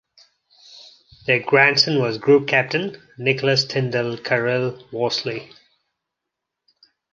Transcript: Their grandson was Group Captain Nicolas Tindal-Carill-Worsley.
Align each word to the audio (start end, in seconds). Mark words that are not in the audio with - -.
Their 1.27 1.43
grandson 1.43 1.99
was 1.99 2.17
Group 2.17 2.47
Captain 2.47 2.99
Nicolas 3.19 3.65
Tindal-Carill-Worsley. 3.67 5.51